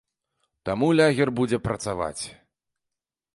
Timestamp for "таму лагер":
0.69-1.29